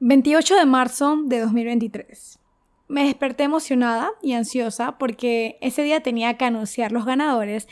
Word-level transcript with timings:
28 0.00 0.56
de 0.56 0.66
marzo 0.66 1.16
de 1.24 1.38
2023. 1.38 2.40
Me 2.88 3.04
desperté 3.04 3.44
emocionada 3.44 4.10
y 4.20 4.32
ansiosa 4.32 4.98
porque 4.98 5.56
ese 5.60 5.82
día 5.82 6.02
tenía 6.02 6.36
que 6.36 6.44
anunciar 6.44 6.90
los 6.90 7.04
ganadores 7.04 7.68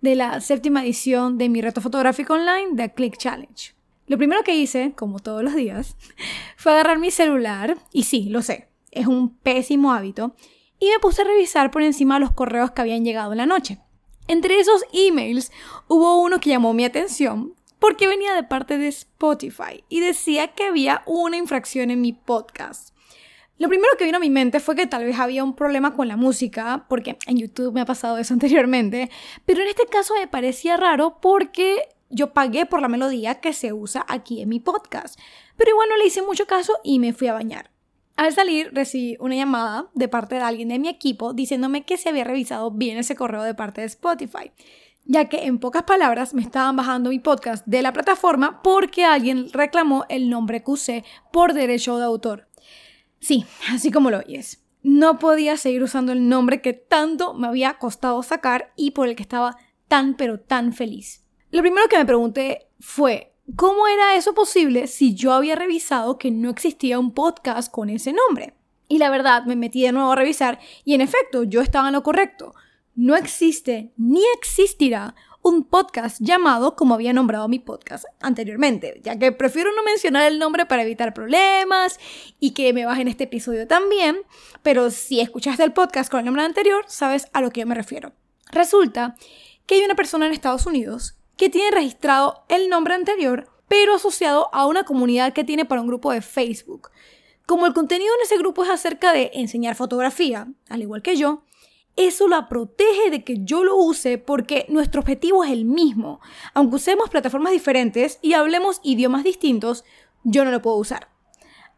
de 0.00 0.14
la 0.14 0.40
séptima 0.40 0.82
edición 0.82 1.36
de 1.36 1.50
mi 1.50 1.60
reto 1.60 1.82
fotográfico 1.82 2.32
online, 2.32 2.74
The 2.76 2.94
Click 2.94 3.18
Challenge. 3.18 3.74
Lo 4.06 4.16
primero 4.16 4.42
que 4.42 4.56
hice, 4.56 4.94
como 4.96 5.18
todos 5.18 5.42
los 5.42 5.54
días, 5.54 5.96
fue 6.56 6.72
agarrar 6.72 6.98
mi 6.98 7.10
celular, 7.10 7.76
y 7.92 8.04
sí, 8.04 8.30
lo 8.30 8.40
sé, 8.40 8.68
es 8.90 9.06
un 9.06 9.36
pésimo 9.36 9.92
hábito, 9.92 10.34
y 10.80 10.88
me 10.88 10.98
puse 10.98 11.22
a 11.22 11.26
revisar 11.26 11.70
por 11.70 11.82
encima 11.82 12.18
los 12.18 12.32
correos 12.32 12.70
que 12.70 12.80
habían 12.80 13.04
llegado 13.04 13.32
en 13.32 13.38
la 13.38 13.46
noche. 13.46 13.78
Entre 14.28 14.58
esos 14.58 14.82
emails 14.92 15.52
hubo 15.88 16.22
uno 16.22 16.40
que 16.40 16.50
llamó 16.50 16.72
mi 16.72 16.84
atención 16.84 17.54
porque 17.86 18.08
venía 18.08 18.34
de 18.34 18.42
parte 18.42 18.78
de 18.78 18.88
Spotify 18.88 19.84
y 19.88 20.00
decía 20.00 20.48
que 20.48 20.64
había 20.64 21.04
una 21.06 21.36
infracción 21.36 21.92
en 21.92 22.00
mi 22.00 22.12
podcast. 22.12 22.92
Lo 23.58 23.68
primero 23.68 23.92
que 23.96 24.04
vino 24.04 24.16
a 24.16 24.20
mi 24.20 24.28
mente 24.28 24.58
fue 24.58 24.74
que 24.74 24.88
tal 24.88 25.04
vez 25.04 25.20
había 25.20 25.44
un 25.44 25.54
problema 25.54 25.94
con 25.94 26.08
la 26.08 26.16
música, 26.16 26.86
porque 26.88 27.16
en 27.28 27.36
YouTube 27.36 27.72
me 27.72 27.80
ha 27.80 27.84
pasado 27.84 28.18
eso 28.18 28.34
anteriormente, 28.34 29.08
pero 29.44 29.62
en 29.62 29.68
este 29.68 29.86
caso 29.86 30.14
me 30.18 30.26
parecía 30.26 30.76
raro 30.76 31.18
porque 31.20 31.88
yo 32.10 32.32
pagué 32.32 32.66
por 32.66 32.82
la 32.82 32.88
melodía 32.88 33.36
que 33.36 33.52
se 33.52 33.72
usa 33.72 34.04
aquí 34.08 34.42
en 34.42 34.48
mi 34.48 34.58
podcast. 34.58 35.16
Pero 35.56 35.70
igual 35.70 35.88
no 35.88 35.96
le 35.96 36.06
hice 36.06 36.22
mucho 36.22 36.44
caso 36.48 36.72
y 36.82 36.98
me 36.98 37.12
fui 37.12 37.28
a 37.28 37.34
bañar. 37.34 37.70
Al 38.16 38.32
salir 38.32 38.70
recibí 38.72 39.16
una 39.20 39.36
llamada 39.36 39.90
de 39.94 40.08
parte 40.08 40.34
de 40.34 40.40
alguien 40.40 40.70
de 40.70 40.80
mi 40.80 40.88
equipo 40.88 41.34
diciéndome 41.34 41.84
que 41.84 41.98
se 41.98 42.08
había 42.08 42.24
revisado 42.24 42.72
bien 42.72 42.98
ese 42.98 43.14
correo 43.14 43.44
de 43.44 43.54
parte 43.54 43.82
de 43.82 43.86
Spotify, 43.86 44.50
ya 45.06 45.26
que 45.26 45.44
en 45.44 45.58
pocas 45.58 45.84
palabras 45.84 46.34
me 46.34 46.42
estaban 46.42 46.76
bajando 46.76 47.10
mi 47.10 47.18
podcast 47.18 47.64
de 47.66 47.82
la 47.82 47.92
plataforma 47.92 48.62
porque 48.62 49.04
alguien 49.04 49.50
reclamó 49.52 50.04
el 50.08 50.28
nombre 50.28 50.62
usé 50.66 51.04
por 51.32 51.54
derecho 51.54 51.96
de 51.98 52.04
autor. 52.04 52.48
Sí, 53.20 53.46
así 53.70 53.90
como 53.90 54.10
lo 54.10 54.18
oyes. 54.18 54.62
No 54.82 55.18
podía 55.18 55.56
seguir 55.56 55.82
usando 55.82 56.12
el 56.12 56.28
nombre 56.28 56.60
que 56.60 56.72
tanto 56.72 57.34
me 57.34 57.46
había 57.48 57.74
costado 57.78 58.22
sacar 58.22 58.72
y 58.76 58.92
por 58.92 59.08
el 59.08 59.16
que 59.16 59.22
estaba 59.22 59.56
tan 59.88 60.16
pero 60.16 60.40
tan 60.40 60.72
feliz. 60.72 61.24
Lo 61.50 61.62
primero 61.62 61.88
que 61.88 61.98
me 61.98 62.06
pregunté 62.06 62.68
fue, 62.80 63.32
¿cómo 63.56 63.86
era 63.86 64.16
eso 64.16 64.34
posible 64.34 64.86
si 64.86 65.14
yo 65.14 65.32
había 65.32 65.56
revisado 65.56 66.18
que 66.18 66.30
no 66.30 66.50
existía 66.50 66.98
un 66.98 67.12
podcast 67.12 67.70
con 67.70 67.90
ese 67.90 68.12
nombre? 68.12 68.54
Y 68.88 68.98
la 68.98 69.10
verdad, 69.10 69.44
me 69.44 69.56
metí 69.56 69.82
de 69.82 69.92
nuevo 69.92 70.12
a 70.12 70.16
revisar 70.16 70.60
y 70.84 70.94
en 70.94 71.00
efecto, 71.00 71.42
yo 71.42 71.60
estaba 71.60 71.88
en 71.88 71.94
lo 71.94 72.02
correcto. 72.02 72.54
No 72.96 73.14
existe 73.14 73.92
ni 73.98 74.22
existirá 74.38 75.14
un 75.42 75.64
podcast 75.64 76.16
llamado 76.18 76.76
como 76.76 76.94
había 76.94 77.12
nombrado 77.12 77.46
mi 77.46 77.58
podcast 77.58 78.06
anteriormente, 78.20 79.02
ya 79.04 79.18
que 79.18 79.32
prefiero 79.32 79.70
no 79.76 79.82
mencionar 79.82 80.26
el 80.32 80.38
nombre 80.38 80.64
para 80.64 80.82
evitar 80.82 81.12
problemas 81.12 82.00
y 82.40 82.52
que 82.52 82.72
me 82.72 82.86
bajen 82.86 83.06
este 83.06 83.24
episodio 83.24 83.68
también, 83.68 84.16
pero 84.62 84.90
si 84.90 85.20
escuchaste 85.20 85.62
el 85.62 85.74
podcast 85.74 86.10
con 86.10 86.20
el 86.20 86.24
nombre 86.24 86.42
anterior, 86.42 86.86
sabes 86.88 87.28
a 87.34 87.42
lo 87.42 87.50
que 87.50 87.60
yo 87.60 87.66
me 87.66 87.74
refiero. 87.74 88.14
Resulta 88.50 89.14
que 89.66 89.74
hay 89.74 89.82
una 89.82 89.94
persona 89.94 90.24
en 90.24 90.32
Estados 90.32 90.64
Unidos 90.64 91.18
que 91.36 91.50
tiene 91.50 91.72
registrado 91.72 92.46
el 92.48 92.70
nombre 92.70 92.94
anterior, 92.94 93.46
pero 93.68 93.96
asociado 93.96 94.48
a 94.54 94.64
una 94.64 94.84
comunidad 94.84 95.34
que 95.34 95.44
tiene 95.44 95.66
para 95.66 95.82
un 95.82 95.86
grupo 95.86 96.12
de 96.12 96.22
Facebook. 96.22 96.88
Como 97.44 97.66
el 97.66 97.74
contenido 97.74 98.10
en 98.14 98.22
ese 98.22 98.38
grupo 98.38 98.64
es 98.64 98.70
acerca 98.70 99.12
de 99.12 99.32
enseñar 99.34 99.74
fotografía, 99.74 100.48
al 100.70 100.80
igual 100.80 101.02
que 101.02 101.16
yo, 101.16 101.44
eso 101.96 102.28
la 102.28 102.48
protege 102.48 103.10
de 103.10 103.24
que 103.24 103.38
yo 103.42 103.64
lo 103.64 103.76
use 103.76 104.18
porque 104.18 104.66
nuestro 104.68 105.00
objetivo 105.00 105.44
es 105.44 105.50
el 105.50 105.64
mismo. 105.64 106.20
Aunque 106.54 106.76
usemos 106.76 107.10
plataformas 107.10 107.52
diferentes 107.52 108.18
y 108.22 108.34
hablemos 108.34 108.80
idiomas 108.82 109.24
distintos, 109.24 109.84
yo 110.22 110.44
no 110.44 110.50
lo 110.50 110.62
puedo 110.62 110.76
usar. 110.76 111.08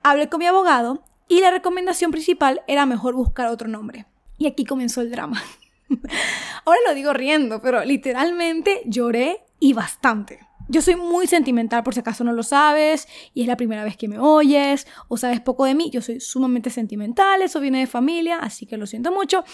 Hablé 0.02 0.28
con 0.28 0.40
mi 0.40 0.46
abogado 0.46 1.02
y 1.28 1.40
la 1.40 1.50
recomendación 1.50 2.10
principal 2.10 2.62
era 2.66 2.86
mejor 2.86 3.14
buscar 3.14 3.46
otro 3.46 3.68
nombre. 3.68 4.06
Y 4.38 4.46
aquí 4.46 4.64
comenzó 4.64 5.00
el 5.00 5.10
drama. 5.10 5.42
Ahora 6.64 6.80
lo 6.86 6.94
digo 6.94 7.12
riendo, 7.12 7.62
pero 7.62 7.84
literalmente 7.84 8.82
lloré 8.86 9.44
y 9.60 9.72
bastante. 9.72 10.47
Yo 10.68 10.82
soy 10.82 10.96
muy 10.96 11.26
sentimental 11.26 11.82
por 11.82 11.94
si 11.94 12.00
acaso 12.00 12.24
no 12.24 12.32
lo 12.32 12.42
sabes 12.42 13.08
y 13.32 13.42
es 13.42 13.46
la 13.48 13.56
primera 13.56 13.84
vez 13.84 13.96
que 13.96 14.06
me 14.06 14.18
oyes 14.18 14.86
o 15.08 15.16
sabes 15.16 15.40
poco 15.40 15.64
de 15.64 15.74
mí. 15.74 15.90
Yo 15.90 16.02
soy 16.02 16.20
sumamente 16.20 16.70
sentimental, 16.70 17.40
eso 17.40 17.58
viene 17.60 17.80
de 17.80 17.86
familia, 17.86 18.38
así 18.38 18.66
que 18.66 18.76
lo 18.76 18.86
siento 18.86 19.10
mucho. 19.10 19.44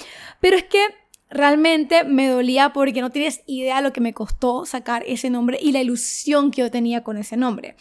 Pero 0.41 0.57
es 0.57 0.65
que 0.65 0.85
realmente 1.31 2.05
me 2.05 2.29
dolía 2.29 2.73
porque 2.73 3.01
no 3.01 3.11
tienes 3.11 3.43
idea 3.47 3.81
lo 3.81 3.93
que 3.93 4.01
me 4.01 4.13
costó 4.13 4.67
sacar 4.67 5.05
ese 5.07 5.31
nombre 5.31 5.59
y 5.61 5.73
la 5.73 5.81
ilusión 5.81 6.51
que 6.51 6.63
yo 6.63 6.71
tenía 6.71 7.03
con 7.03 7.17
ese 7.17 7.37
nombre. 7.37 7.77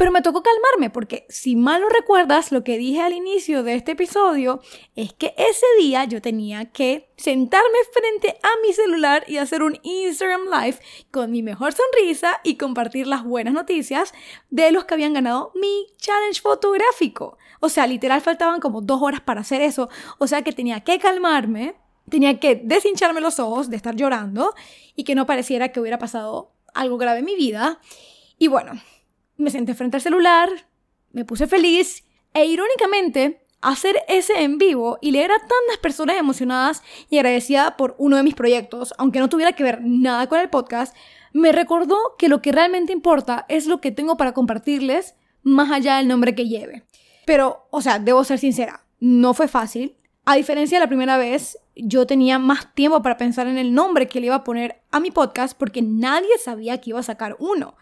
Pero 0.00 0.12
me 0.12 0.22
tocó 0.22 0.42
calmarme 0.42 0.88
porque 0.88 1.26
si 1.28 1.56
mal 1.56 1.82
no 1.82 1.90
recuerdas, 1.90 2.52
lo 2.52 2.64
que 2.64 2.78
dije 2.78 3.02
al 3.02 3.12
inicio 3.12 3.62
de 3.62 3.74
este 3.74 3.92
episodio 3.92 4.62
es 4.96 5.12
que 5.12 5.34
ese 5.36 5.66
día 5.78 6.04
yo 6.04 6.22
tenía 6.22 6.72
que 6.72 7.12
sentarme 7.18 7.76
frente 7.92 8.38
a 8.42 8.48
mi 8.66 8.72
celular 8.72 9.24
y 9.26 9.36
hacer 9.36 9.62
un 9.62 9.78
Instagram 9.82 10.44
Live 10.46 10.78
con 11.10 11.30
mi 11.30 11.42
mejor 11.42 11.74
sonrisa 11.74 12.40
y 12.44 12.56
compartir 12.56 13.06
las 13.06 13.24
buenas 13.24 13.52
noticias 13.52 14.14
de 14.48 14.72
los 14.72 14.86
que 14.86 14.94
habían 14.94 15.12
ganado 15.12 15.52
mi 15.54 15.88
challenge 15.98 16.40
fotográfico. 16.40 17.36
O 17.60 17.68
sea, 17.68 17.86
literal 17.86 18.22
faltaban 18.22 18.58
como 18.58 18.80
dos 18.80 19.02
horas 19.02 19.20
para 19.20 19.42
hacer 19.42 19.60
eso. 19.60 19.90
O 20.16 20.26
sea 20.26 20.40
que 20.40 20.52
tenía 20.52 20.80
que 20.80 20.98
calmarme, 20.98 21.74
tenía 22.08 22.40
que 22.40 22.54
deshincharme 22.54 23.20
los 23.20 23.38
ojos 23.38 23.68
de 23.68 23.76
estar 23.76 23.96
llorando 23.96 24.54
y 24.96 25.04
que 25.04 25.14
no 25.14 25.26
pareciera 25.26 25.72
que 25.72 25.80
hubiera 25.80 25.98
pasado 25.98 26.54
algo 26.72 26.96
grave 26.96 27.18
en 27.18 27.26
mi 27.26 27.36
vida. 27.36 27.82
Y 28.38 28.48
bueno, 28.48 28.80
me 29.40 29.50
senté 29.50 29.74
frente 29.74 29.96
al 29.96 30.02
celular, 30.02 30.48
me 31.12 31.24
puse 31.24 31.46
feliz 31.46 32.04
e 32.34 32.44
irónicamente 32.44 33.40
hacer 33.60 33.96
ese 34.08 34.42
en 34.42 34.58
vivo 34.58 34.98
y 35.00 35.10
leer 35.10 35.32
a 35.32 35.38
tantas 35.38 35.78
personas 35.82 36.16
emocionadas 36.16 36.82
y 37.08 37.18
agradecidas 37.18 37.72
por 37.72 37.94
uno 37.98 38.16
de 38.16 38.22
mis 38.22 38.34
proyectos, 38.34 38.94
aunque 38.98 39.18
no 39.18 39.28
tuviera 39.28 39.52
que 39.52 39.64
ver 39.64 39.80
nada 39.82 40.28
con 40.28 40.40
el 40.40 40.48
podcast, 40.48 40.96
me 41.32 41.52
recordó 41.52 41.96
que 42.18 42.28
lo 42.28 42.42
que 42.42 42.52
realmente 42.52 42.92
importa 42.92 43.46
es 43.48 43.66
lo 43.66 43.80
que 43.80 43.92
tengo 43.92 44.16
para 44.16 44.32
compartirles 44.32 45.14
más 45.42 45.70
allá 45.70 45.96
del 45.96 46.08
nombre 46.08 46.34
que 46.34 46.48
lleve. 46.48 46.84
Pero, 47.26 47.66
o 47.70 47.82
sea, 47.82 47.98
debo 47.98 48.24
ser 48.24 48.38
sincera, 48.38 48.84
no 48.98 49.34
fue 49.34 49.48
fácil. 49.48 49.96
A 50.24 50.36
diferencia 50.36 50.78
de 50.78 50.84
la 50.84 50.88
primera 50.88 51.16
vez, 51.16 51.58
yo 51.76 52.06
tenía 52.06 52.38
más 52.38 52.74
tiempo 52.74 53.02
para 53.02 53.16
pensar 53.16 53.46
en 53.46 53.58
el 53.58 53.72
nombre 53.72 54.08
que 54.08 54.20
le 54.20 54.26
iba 54.26 54.34
a 54.36 54.44
poner 54.44 54.82
a 54.90 55.00
mi 55.00 55.10
podcast 55.10 55.56
porque 55.56 55.82
nadie 55.82 56.38
sabía 56.38 56.80
que 56.80 56.90
iba 56.90 57.00
a 57.00 57.04
sacar 57.04 57.36
uno 57.38 57.74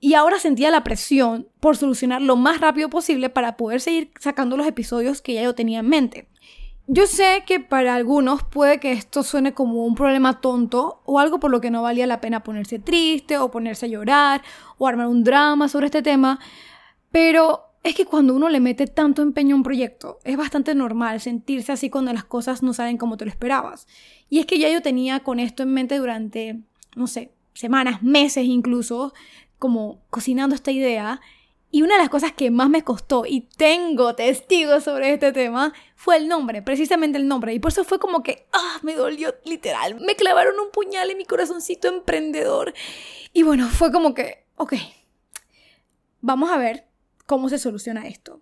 y 0.00 0.14
ahora 0.14 0.38
sentía 0.38 0.70
la 0.70 0.84
presión 0.84 1.48
por 1.60 1.76
solucionar 1.76 2.22
lo 2.22 2.36
más 2.36 2.60
rápido 2.60 2.90
posible 2.90 3.30
para 3.30 3.56
poder 3.56 3.80
seguir 3.80 4.10
sacando 4.20 4.56
los 4.56 4.66
episodios 4.66 5.22
que 5.22 5.34
ya 5.34 5.42
yo 5.42 5.54
tenía 5.54 5.80
en 5.80 5.88
mente. 5.88 6.28
Yo 6.86 7.06
sé 7.06 7.44
que 7.46 7.60
para 7.60 7.94
algunos 7.94 8.42
puede 8.42 8.78
que 8.78 8.92
esto 8.92 9.22
suene 9.22 9.54
como 9.54 9.86
un 9.86 9.94
problema 9.94 10.42
tonto 10.42 11.00
o 11.06 11.18
algo 11.18 11.40
por 11.40 11.50
lo 11.50 11.62
que 11.62 11.70
no 11.70 11.80
valía 11.80 12.06
la 12.06 12.20
pena 12.20 12.42
ponerse 12.42 12.78
triste 12.78 13.38
o 13.38 13.50
ponerse 13.50 13.86
a 13.86 13.88
llorar 13.88 14.42
o 14.76 14.86
armar 14.86 15.06
un 15.06 15.24
drama 15.24 15.68
sobre 15.68 15.86
este 15.86 16.02
tema, 16.02 16.38
pero 17.10 17.62
es 17.84 17.94
que 17.94 18.04
cuando 18.04 18.34
uno 18.34 18.48
le 18.48 18.60
mete 18.60 18.86
tanto 18.86 19.22
empeño 19.22 19.54
a 19.54 19.58
un 19.58 19.62
proyecto, 19.62 20.18
es 20.24 20.36
bastante 20.36 20.74
normal 20.74 21.20
sentirse 21.20 21.70
así 21.70 21.88
cuando 21.88 22.12
las 22.12 22.24
cosas 22.24 22.62
no 22.62 22.74
salen 22.74 22.98
como 22.98 23.16
te 23.16 23.24
lo 23.24 23.30
esperabas. 23.30 23.86
Y 24.28 24.40
es 24.40 24.46
que 24.46 24.58
ya 24.58 24.70
yo 24.70 24.82
tenía 24.82 25.20
con 25.20 25.38
esto 25.38 25.62
en 25.62 25.72
mente 25.72 25.98
durante, 25.98 26.60
no 26.96 27.06
sé, 27.06 27.32
semanas, 27.52 28.02
meses 28.02 28.44
incluso, 28.44 29.12
como 29.58 30.02
cocinando 30.10 30.54
esta 30.54 30.70
idea. 30.70 31.20
Y 31.70 31.82
una 31.82 31.94
de 31.94 32.02
las 32.02 32.08
cosas 32.08 32.32
que 32.32 32.52
más 32.52 32.68
me 32.68 32.84
costó, 32.84 33.26
y 33.26 33.48
tengo 33.56 34.14
testigos 34.14 34.84
sobre 34.84 35.12
este 35.12 35.32
tema, 35.32 35.72
fue 35.96 36.16
el 36.16 36.28
nombre, 36.28 36.62
precisamente 36.62 37.18
el 37.18 37.26
nombre. 37.26 37.52
Y 37.52 37.58
por 37.58 37.72
eso 37.72 37.82
fue 37.82 37.98
como 37.98 38.22
que, 38.22 38.46
ah, 38.52 38.78
me 38.82 38.94
dolió 38.94 39.34
literal. 39.44 40.00
Me 40.00 40.14
clavaron 40.14 40.54
un 40.60 40.70
puñal 40.70 41.10
en 41.10 41.18
mi 41.18 41.24
corazoncito 41.24 41.88
emprendedor. 41.88 42.74
Y 43.32 43.42
bueno, 43.42 43.68
fue 43.68 43.90
como 43.90 44.14
que, 44.14 44.46
ok, 44.56 44.74
vamos 46.20 46.52
a 46.52 46.58
ver 46.58 46.86
cómo 47.26 47.48
se 47.48 47.58
soluciona 47.58 48.06
esto. 48.06 48.40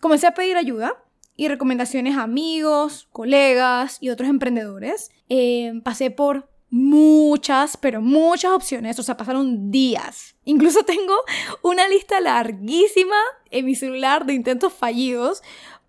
Comencé 0.00 0.26
a 0.26 0.34
pedir 0.34 0.56
ayuda 0.56 1.04
y 1.36 1.48
recomendaciones 1.48 2.16
a 2.16 2.22
amigos, 2.22 3.08
colegas 3.12 3.98
y 4.00 4.10
otros 4.10 4.28
emprendedores. 4.28 5.10
Eh, 5.28 5.80
pasé 5.84 6.10
por 6.10 6.50
muchas, 6.76 7.76
pero 7.78 8.02
muchas 8.02 8.52
opciones, 8.52 8.98
o 8.98 9.02
sea, 9.02 9.16
pasaron 9.16 9.70
días. 9.70 10.36
Incluso 10.44 10.82
tengo 10.84 11.14
una 11.62 11.88
lista 11.88 12.20
larguísima 12.20 13.16
en 13.50 13.64
mi 13.64 13.74
celular 13.74 14.26
de 14.26 14.34
intentos 14.34 14.72
fallidos 14.72 15.42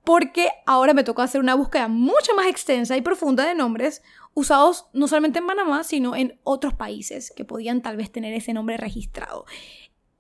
porque 0.04 0.50
ahora 0.66 0.94
me 0.94 1.04
tocó 1.04 1.22
hacer 1.22 1.42
una 1.42 1.56
búsqueda 1.56 1.90
mucho 1.90 2.34
más 2.36 2.48
extensa 2.48 2.96
y 2.96 3.02
profunda 3.02 3.46
de 3.46 3.56
nombres 3.56 4.02
usados 4.34 4.86
no 4.94 5.10
solamente 5.10 5.40
en 5.40 5.48
Panamá, 5.48 5.84
sino 5.84 6.16
en 6.16 6.40
otros 6.44 6.74
países 6.74 7.34
que 7.36 7.44
podían 7.44 7.82
tal 7.82 7.98
vez 7.98 8.10
tener 8.10 8.34
ese 8.34 8.54
nombre 8.54 8.78
registrado. 8.78 9.46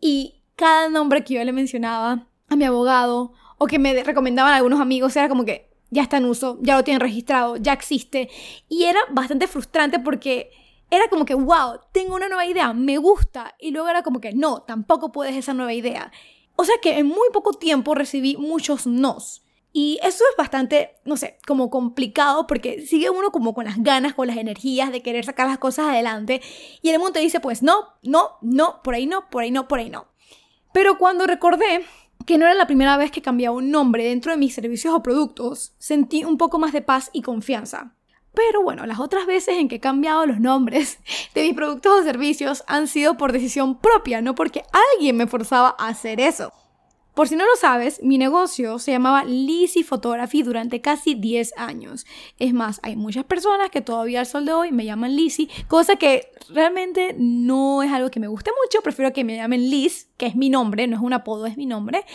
Y 0.01 0.43
cada 0.57 0.89
nombre 0.89 1.23
que 1.23 1.35
yo 1.35 1.43
le 1.45 1.53
mencionaba 1.53 2.27
a 2.49 2.55
mi 2.57 2.65
abogado 2.65 3.31
o 3.57 3.67
que 3.67 3.79
me 3.79 4.03
recomendaban 4.03 4.53
algunos 4.53 4.81
amigos 4.81 5.15
era 5.15 5.29
como 5.29 5.45
que 5.45 5.66
ya 5.89 6.01
está 6.01 6.17
en 6.17 6.25
uso, 6.25 6.57
ya 6.61 6.75
lo 6.75 6.83
tienen 6.83 7.01
registrado, 7.01 7.57
ya 7.57 7.73
existe. 7.73 8.29
Y 8.69 8.83
era 8.83 8.99
bastante 9.11 9.47
frustrante 9.47 9.99
porque 9.99 10.51
era 10.89 11.07
como 11.09 11.25
que, 11.25 11.35
wow, 11.35 11.79
tengo 11.91 12.15
una 12.15 12.27
nueva 12.27 12.45
idea, 12.45 12.73
me 12.73 12.97
gusta. 12.97 13.55
Y 13.59 13.71
luego 13.71 13.89
era 13.89 14.03
como 14.03 14.21
que, 14.21 14.33
no, 14.33 14.61
tampoco 14.61 15.11
puedes 15.11 15.35
esa 15.35 15.53
nueva 15.53 15.73
idea. 15.73 16.11
O 16.55 16.63
sea 16.63 16.75
que 16.81 16.97
en 16.97 17.07
muy 17.07 17.29
poco 17.31 17.53
tiempo 17.53 17.95
recibí 17.95 18.35
muchos 18.37 18.87
nos. 18.87 19.43
Y 19.73 19.99
eso 20.01 20.23
es 20.31 20.35
bastante, 20.37 20.95
no 21.05 21.17
sé, 21.17 21.37
como 21.45 21.69
complicado 21.69 22.47
porque 22.47 22.81
sigue 22.81 23.11
uno 23.11 23.31
como 23.31 23.53
con 23.53 23.65
las 23.65 23.77
ganas, 23.83 24.15
con 24.15 24.25
las 24.25 24.37
energías 24.37 24.91
de 24.91 25.03
querer 25.03 25.23
sacar 25.23 25.47
las 25.47 25.59
cosas 25.59 25.87
adelante 25.87 26.41
y 26.81 26.89
el 26.89 26.97
mundo 26.97 27.13
te 27.13 27.19
dice 27.19 27.39
pues 27.39 27.61
no, 27.61 27.89
no, 28.01 28.37
no, 28.41 28.81
por 28.81 28.95
ahí 28.95 29.05
no, 29.05 29.29
por 29.29 29.43
ahí 29.43 29.51
no, 29.51 29.67
por 29.67 29.77
ahí 29.77 29.91
no. 29.91 30.07
Pero 30.73 30.97
cuando 30.97 31.27
recordé 31.27 31.85
que 32.27 32.37
no 32.37 32.45
era 32.45 32.53
la 32.55 32.67
primera 32.67 32.97
vez 32.97 33.09
que 33.09 33.21
cambiaba 33.21 33.55
un 33.55 33.71
nombre 33.71 34.03
dentro 34.03 34.33
de 34.33 34.37
mis 34.37 34.53
servicios 34.53 34.93
o 34.93 35.01
productos, 35.01 35.73
sentí 35.77 36.25
un 36.25 36.37
poco 36.37 36.59
más 36.59 36.73
de 36.73 36.81
paz 36.81 37.09
y 37.13 37.21
confianza. 37.21 37.95
Pero 38.33 38.61
bueno, 38.61 38.85
las 38.85 38.99
otras 38.99 39.25
veces 39.25 39.55
en 39.57 39.69
que 39.69 39.75
he 39.75 39.79
cambiado 39.79 40.25
los 40.25 40.41
nombres 40.41 40.99
de 41.33 41.43
mis 41.43 41.53
productos 41.53 42.01
o 42.01 42.03
servicios 42.03 42.65
han 42.67 42.87
sido 42.87 43.15
por 43.17 43.31
decisión 43.31 43.79
propia, 43.79 44.21
no 44.21 44.35
porque 44.35 44.63
alguien 44.93 45.15
me 45.15 45.27
forzaba 45.27 45.73
a 45.79 45.87
hacer 45.87 46.19
eso. 46.19 46.51
Por 47.17 47.27
si 47.27 47.35
no 47.35 47.45
lo 47.45 47.55
sabes, 47.55 47.99
mi 48.03 48.19
negocio 48.19 48.77
se 48.77 48.91
llamaba 48.91 49.23
Lizzy 49.23 49.81
Photography 49.81 50.43
durante 50.43 50.81
casi 50.81 51.15
10 51.15 51.57
años. 51.57 52.05
Es 52.37 52.53
más, 52.53 52.79
hay 52.83 52.95
muchas 52.95 53.25
personas 53.25 53.71
que 53.71 53.81
todavía 53.81 54.19
al 54.19 54.27
sol 54.27 54.45
de 54.45 54.53
hoy 54.53 54.71
me 54.71 54.85
llaman 54.85 55.15
Lizzy, 55.15 55.49
cosa 55.67 55.95
que 55.95 56.29
realmente 56.49 57.15
no 57.17 57.81
es 57.81 57.91
algo 57.91 58.11
que 58.11 58.19
me 58.19 58.27
guste 58.27 58.51
mucho, 58.63 58.83
prefiero 58.83 59.13
que 59.13 59.23
me 59.23 59.35
llamen 59.35 59.67
Liz, 59.67 60.11
que 60.17 60.27
es 60.27 60.35
mi 60.35 60.51
nombre, 60.51 60.85
no 60.85 60.95
es 60.95 61.01
un 61.01 61.13
apodo, 61.13 61.47
es 61.47 61.57
mi 61.57 61.65
nombre. 61.65 62.05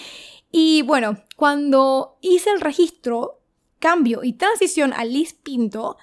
Y 0.52 0.82
bueno, 0.82 1.18
cuando 1.34 2.18
hice 2.20 2.50
el 2.50 2.60
registro, 2.60 3.40
cambio 3.80 4.22
y 4.22 4.34
transición 4.34 4.92
a 4.92 5.04
Liz 5.04 5.32
Pinto, 5.32 5.96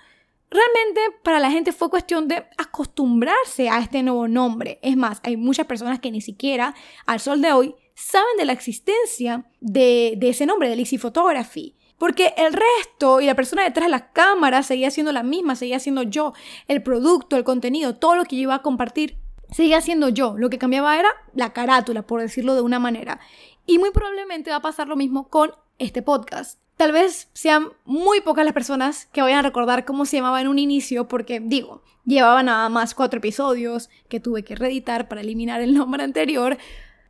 Realmente 0.52 1.02
para 1.24 1.40
la 1.40 1.52
gente 1.52 1.72
fue 1.72 1.92
cuestión 1.92 2.28
de 2.28 2.44
acostumbrarse 2.58 3.70
a 3.70 3.80
este 3.82 4.02
nuevo 4.02 4.28
nombre. 4.28 4.80
Es 4.82 4.98
más, 4.98 5.20
hay 5.22 5.38
muchas 5.38 5.68
personas 5.68 6.00
que 6.00 6.10
ni 6.10 6.22
siquiera 6.22 6.74
al 7.06 7.20
sol 7.20 7.40
de 7.44 7.54
hoy 7.54 7.76
saben 8.00 8.38
de 8.38 8.46
la 8.46 8.54
existencia 8.54 9.46
de, 9.60 10.18
ese 10.22 10.46
nombre, 10.46 10.70
de 10.70 10.76
Lizzy 10.76 10.98
Photography. 10.98 11.76
Porque 11.98 12.34
el 12.38 12.54
resto 12.54 13.20
y 13.20 13.26
la 13.26 13.36
persona 13.36 13.64
detrás 13.64 13.88
de 13.88 13.92
la 13.92 14.14
cámara 14.14 14.64
seguía 14.64 14.90
siendo 14.90 15.12
la 15.12 15.22
misma, 15.22 15.58
seguía 15.58 15.80
siendo 15.80 16.04
yo. 16.04 16.34
El 16.70 16.82
producto, 16.82 17.36
el 17.36 17.44
contenido, 17.44 17.96
todo 17.96 18.16
lo 18.16 18.24
que 18.24 18.38
yo 18.38 18.44
iba 18.44 18.56
a 18.56 18.62
compartir 18.62 19.18
seguía 19.52 19.82
siendo 19.82 20.08
yo. 20.08 20.36
Lo 20.38 20.50
que 20.50 20.58
cambiaba 20.58 20.98
era 20.98 21.10
la 21.36 21.52
carátula, 21.52 22.04
por 22.04 22.22
decirlo 22.22 22.56
de 22.56 22.62
una 22.62 22.80
manera. 22.80 23.20
Y 23.66 23.80
muy 23.80 23.92
probablemente 23.92 24.50
va 24.50 24.58
a 24.58 24.62
pasar 24.62 24.88
lo 24.88 24.96
mismo 24.96 25.28
con 25.28 25.52
este 25.78 26.02
podcast. 26.02 26.58
Tal 26.78 26.94
vez 26.94 27.30
sean 27.34 27.68
muy 27.84 28.22
pocas 28.22 28.46
las 28.46 28.54
personas 28.54 29.08
que 29.08 29.22
vayan 29.22 29.40
a 29.40 29.48
recordar 29.50 29.84
cómo 29.84 30.06
se 30.06 30.16
llamaba 30.16 30.40
en 30.40 30.48
un 30.48 30.58
inicio, 30.58 31.10
porque 31.10 31.42
digo, 31.42 31.84
llevaba 32.06 32.44
nada 32.44 32.70
más 32.70 32.96
cuatro 32.96 33.18
episodios 33.18 33.90
que 34.08 34.22
tuve 34.22 34.44
que 34.46 34.56
reeditar 34.56 35.10
para 35.10 35.20
eliminar 35.20 35.60
el 35.60 35.74
nombre 35.74 36.02
anterior. 36.04 36.58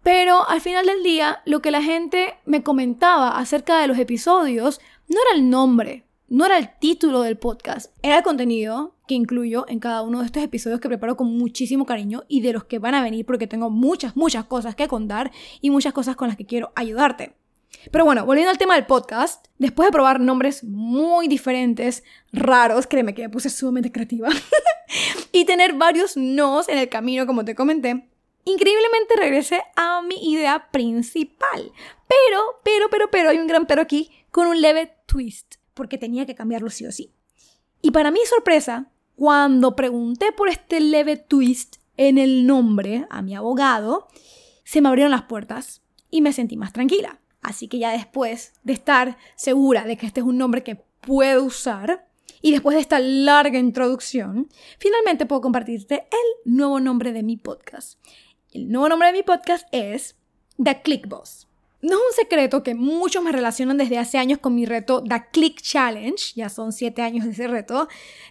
Pero 0.03 0.47
al 0.49 0.61
final 0.61 0.85
del 0.85 1.03
día, 1.03 1.41
lo 1.45 1.61
que 1.61 1.71
la 1.71 1.81
gente 1.81 2.35
me 2.45 2.63
comentaba 2.63 3.37
acerca 3.37 3.79
de 3.79 3.87
los 3.87 3.97
episodios 3.99 4.79
no 5.07 5.17
era 5.27 5.39
el 5.39 5.49
nombre, 5.49 6.05
no 6.27 6.45
era 6.45 6.57
el 6.57 6.69
título 6.79 7.21
del 7.21 7.37
podcast, 7.37 7.91
era 8.01 8.17
el 8.17 8.23
contenido 8.23 8.95
que 9.07 9.15
incluyo 9.15 9.65
en 9.67 9.79
cada 9.79 10.03
uno 10.03 10.19
de 10.19 10.27
estos 10.27 10.43
episodios 10.43 10.79
que 10.79 10.87
preparo 10.87 11.17
con 11.17 11.35
muchísimo 11.35 11.85
cariño 11.85 12.23
y 12.27 12.41
de 12.41 12.53
los 12.53 12.63
que 12.63 12.79
van 12.79 12.93
a 12.93 13.01
venir 13.01 13.25
porque 13.25 13.47
tengo 13.47 13.69
muchas, 13.69 14.15
muchas 14.15 14.45
cosas 14.45 14.75
que 14.75 14.87
contar 14.87 15.31
y 15.61 15.71
muchas 15.71 15.93
cosas 15.93 16.15
con 16.15 16.27
las 16.27 16.37
que 16.37 16.45
quiero 16.45 16.71
ayudarte. 16.75 17.33
Pero 17.91 18.05
bueno, 18.05 18.25
volviendo 18.25 18.51
al 18.51 18.57
tema 18.57 18.75
del 18.75 18.85
podcast, 18.85 19.47
después 19.57 19.87
de 19.87 19.91
probar 19.91 20.19
nombres 20.19 20.63
muy 20.63 21.27
diferentes, 21.27 22.03
raros, 22.31 22.87
créeme 22.87 23.13
que 23.13 23.23
me 23.23 23.29
puse 23.29 23.49
sumamente 23.49 23.91
creativa, 23.91 24.29
y 25.31 25.45
tener 25.45 25.73
varios 25.73 26.17
nos 26.17 26.69
en 26.69 26.77
el 26.77 26.89
camino, 26.89 27.25
como 27.25 27.45
te 27.45 27.55
comenté, 27.55 28.07
increíblemente 28.45 29.15
regresé 29.17 29.63
a 29.75 30.01
mi 30.01 30.31
idea 30.31 30.69
principal. 30.71 31.71
Pero, 32.07 32.61
pero, 32.63 32.89
pero, 32.89 33.11
pero, 33.11 33.29
hay 33.29 33.37
un 33.37 33.47
gran 33.47 33.65
pero 33.65 33.81
aquí, 33.81 34.11
con 34.31 34.47
un 34.47 34.61
leve 34.61 34.95
twist, 35.05 35.55
porque 35.73 35.97
tenía 35.97 36.25
que 36.25 36.35
cambiarlo 36.35 36.69
sí 36.69 36.85
o 36.85 36.91
sí. 36.91 37.13
Y 37.81 37.91
para 37.91 38.11
mi 38.11 38.19
sorpresa, 38.25 38.91
cuando 39.15 39.75
pregunté 39.75 40.31
por 40.31 40.49
este 40.49 40.79
leve 40.79 41.17
twist 41.17 41.77
en 41.97 42.17
el 42.17 42.45
nombre 42.45 43.05
a 43.09 43.21
mi 43.21 43.35
abogado, 43.35 44.07
se 44.63 44.81
me 44.81 44.89
abrieron 44.89 45.11
las 45.11 45.23
puertas 45.23 45.81
y 46.09 46.21
me 46.21 46.33
sentí 46.33 46.57
más 46.57 46.73
tranquila. 46.73 47.19
Así 47.41 47.67
que 47.67 47.79
ya 47.79 47.91
después 47.91 48.53
de 48.63 48.73
estar 48.73 49.17
segura 49.35 49.85
de 49.85 49.97
que 49.97 50.05
este 50.05 50.19
es 50.19 50.25
un 50.25 50.37
nombre 50.37 50.63
que 50.63 50.75
puedo 50.75 51.43
usar, 51.43 52.09
y 52.41 52.51
después 52.51 52.75
de 52.75 52.81
esta 52.81 52.99
larga 52.99 53.59
introducción, 53.59 54.49
finalmente 54.77 55.25
puedo 55.25 55.41
compartirte 55.41 56.07
el 56.11 56.53
nuevo 56.53 56.79
nombre 56.79 57.11
de 57.11 57.23
mi 57.23 57.37
podcast. 57.37 57.99
El 58.51 58.71
nuevo 58.71 58.89
nombre 58.89 59.09
de 59.09 59.13
mi 59.13 59.21
podcast 59.21 59.67
es 59.71 60.15
The 60.57 60.81
Click 60.81 61.07
Boss. 61.07 61.47
No 61.83 61.93
es 61.93 61.99
un 61.99 62.15
secreto 62.15 62.63
que 62.63 62.73
muchos 62.73 63.23
me 63.23 63.31
relacionan 63.31 63.77
desde 63.77 63.99
hace 63.99 64.17
años 64.17 64.39
con 64.39 64.55
mi 64.55 64.65
reto 64.65 65.03
The 65.03 65.25
Click 65.31 65.61
Challenge, 65.61 66.33
ya 66.35 66.49
son 66.49 66.73
siete 66.73 67.03
años 67.03 67.25
de 67.25 67.31
ese 67.31 67.47
reto, 67.47 67.87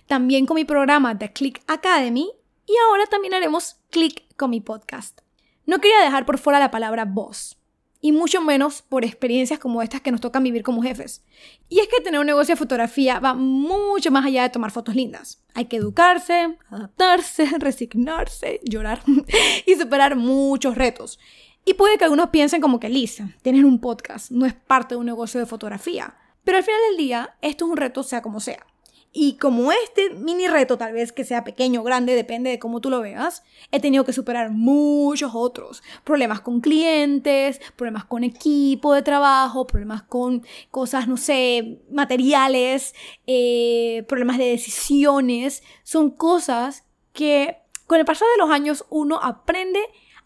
también 0.08 0.44
con 0.44 0.56
mi 0.56 0.64
programa 0.64 1.16
The 1.16 1.32
Click 1.32 1.62
Academy 1.68 2.32
y 2.66 2.72
ahora 2.88 3.06
también 3.06 3.32
haremos 3.32 3.76
Click 3.90 4.24
con 4.36 4.50
mi 4.50 4.60
podcast. 4.60 5.20
No 5.66 5.80
quería 5.80 6.00
dejar 6.00 6.26
por 6.26 6.38
fuera 6.38 6.58
la 6.58 6.72
palabra 6.72 7.04
voz 7.04 7.57
y 8.00 8.12
mucho 8.12 8.40
menos 8.40 8.82
por 8.82 9.04
experiencias 9.04 9.58
como 9.58 9.82
estas 9.82 10.00
que 10.00 10.12
nos 10.12 10.20
tocan 10.20 10.44
vivir 10.44 10.62
como 10.62 10.82
jefes. 10.82 11.24
Y 11.68 11.80
es 11.80 11.88
que 11.88 12.02
tener 12.02 12.20
un 12.20 12.26
negocio 12.26 12.54
de 12.54 12.58
fotografía 12.58 13.18
va 13.18 13.34
mucho 13.34 14.10
más 14.10 14.24
allá 14.24 14.42
de 14.42 14.50
tomar 14.50 14.70
fotos 14.70 14.94
lindas. 14.94 15.42
Hay 15.54 15.64
que 15.64 15.76
educarse, 15.76 16.56
adaptarse, 16.70 17.46
resignarse, 17.58 18.60
llorar 18.64 19.02
y 19.66 19.74
superar 19.74 20.16
muchos 20.16 20.76
retos. 20.76 21.18
Y 21.64 21.74
puede 21.74 21.98
que 21.98 22.04
algunos 22.04 22.30
piensen 22.30 22.60
como 22.60 22.80
que, 22.80 22.88
Lisa, 22.88 23.30
tener 23.42 23.64
un 23.64 23.80
podcast 23.80 24.30
no 24.30 24.46
es 24.46 24.54
parte 24.54 24.94
de 24.94 25.00
un 25.00 25.06
negocio 25.06 25.40
de 25.40 25.46
fotografía. 25.46 26.14
Pero 26.44 26.58
al 26.58 26.64
final 26.64 26.80
del 26.88 26.96
día, 26.96 27.36
esto 27.42 27.66
es 27.66 27.70
un 27.70 27.76
reto 27.76 28.02
sea 28.02 28.22
como 28.22 28.40
sea. 28.40 28.64
Y 29.12 29.38
como 29.38 29.72
este 29.72 30.10
mini 30.10 30.48
reto, 30.48 30.76
tal 30.76 30.92
vez 30.92 31.12
que 31.12 31.24
sea 31.24 31.42
pequeño 31.42 31.80
o 31.80 31.84
grande, 31.84 32.14
depende 32.14 32.50
de 32.50 32.58
cómo 32.58 32.80
tú 32.80 32.90
lo 32.90 33.00
veas, 33.00 33.42
he 33.72 33.80
tenido 33.80 34.04
que 34.04 34.12
superar 34.12 34.50
muchos 34.50 35.32
otros. 35.34 35.82
Problemas 36.04 36.40
con 36.40 36.60
clientes, 36.60 37.60
problemas 37.76 38.04
con 38.04 38.22
equipo 38.22 38.92
de 38.92 39.02
trabajo, 39.02 39.66
problemas 39.66 40.02
con 40.02 40.44
cosas, 40.70 41.08
no 41.08 41.16
sé, 41.16 41.80
materiales, 41.90 42.94
eh, 43.26 44.04
problemas 44.08 44.36
de 44.36 44.44
decisiones. 44.44 45.62
Son 45.84 46.10
cosas 46.10 46.84
que 47.12 47.56
con 47.86 47.98
el 47.98 48.04
pasar 48.04 48.28
de 48.28 48.44
los 48.44 48.50
años 48.50 48.84
uno 48.90 49.18
aprende 49.22 49.80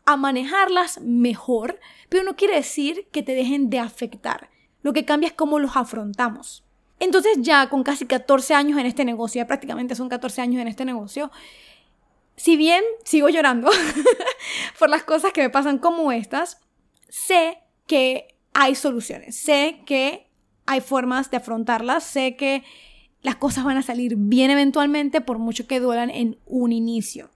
a 0.04 0.16
manejarlas 0.16 1.00
mejor, 1.00 1.78
pero 2.08 2.24
no 2.24 2.34
quiere 2.34 2.56
decir 2.56 3.06
que 3.12 3.22
te 3.22 3.34
dejen 3.34 3.70
de 3.70 3.78
afectar. 3.78 4.50
Lo 4.82 4.92
que 4.92 5.04
cambia 5.04 5.28
es 5.28 5.32
cómo 5.32 5.60
los 5.60 5.76
afrontamos. 5.76 6.64
Entonces 7.02 7.38
ya 7.40 7.68
con 7.68 7.82
casi 7.82 8.06
14 8.06 8.54
años 8.54 8.78
en 8.78 8.86
este 8.86 9.04
negocio, 9.04 9.44
prácticamente 9.44 9.96
son 9.96 10.08
14 10.08 10.40
años 10.40 10.62
en 10.62 10.68
este 10.68 10.84
negocio, 10.84 11.32
si 12.36 12.56
bien 12.56 12.84
sigo 13.02 13.28
llorando 13.28 13.68
por 14.78 14.88
las 14.88 15.02
cosas 15.02 15.32
que 15.32 15.42
me 15.42 15.50
pasan 15.50 15.78
como 15.78 16.12
estas, 16.12 16.60
sé 17.08 17.58
que 17.88 18.28
hay 18.54 18.76
soluciones, 18.76 19.34
sé 19.34 19.80
que 19.84 20.28
hay 20.64 20.80
formas 20.80 21.28
de 21.32 21.38
afrontarlas, 21.38 22.04
sé 22.04 22.36
que 22.36 22.62
las 23.20 23.34
cosas 23.34 23.64
van 23.64 23.78
a 23.78 23.82
salir 23.82 24.14
bien 24.16 24.52
eventualmente 24.52 25.20
por 25.20 25.38
mucho 25.38 25.66
que 25.66 25.80
duelan 25.80 26.08
en 26.08 26.38
un 26.46 26.70
inicio. 26.70 27.30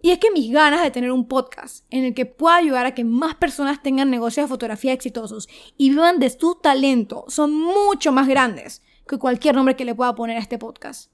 Y 0.00 0.12
es 0.12 0.20
que 0.20 0.30
mis 0.30 0.52
ganas 0.52 0.80
de 0.80 0.92
tener 0.92 1.10
un 1.10 1.26
podcast 1.26 1.84
en 1.90 2.04
el 2.04 2.14
que 2.14 2.24
pueda 2.24 2.54
ayudar 2.54 2.86
a 2.86 2.94
que 2.94 3.02
más 3.02 3.34
personas 3.34 3.82
tengan 3.82 4.10
negocios 4.10 4.44
de 4.44 4.48
fotografía 4.48 4.92
exitosos 4.92 5.48
y 5.76 5.90
vivan 5.90 6.20
de 6.20 6.30
su 6.30 6.54
talento 6.54 7.24
son 7.26 7.52
mucho 7.52 8.12
más 8.12 8.28
grandes 8.28 8.80
que 9.08 9.18
cualquier 9.18 9.56
nombre 9.56 9.74
que 9.74 9.84
le 9.84 9.96
pueda 9.96 10.14
poner 10.14 10.36
a 10.36 10.40
este 10.40 10.58
podcast. 10.58 11.10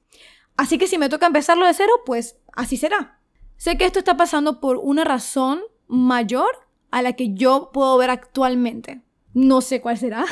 Así 0.56 0.76
que 0.76 0.86
si 0.86 0.98
me 0.98 1.08
toca 1.08 1.26
empezarlo 1.26 1.66
de 1.66 1.72
cero, 1.72 1.92
pues 2.04 2.36
así 2.52 2.76
será. 2.76 3.20
Sé 3.56 3.78
que 3.78 3.86
esto 3.86 3.98
está 3.98 4.16
pasando 4.16 4.60
por 4.60 4.76
una 4.76 5.04
razón 5.04 5.62
mayor 5.86 6.50
a 6.90 7.00
la 7.00 7.14
que 7.14 7.34
yo 7.34 7.70
puedo 7.72 7.96
ver 7.96 8.10
actualmente. 8.10 9.00
No 9.32 9.62
sé 9.62 9.80
cuál 9.80 9.96
será, 9.98 10.26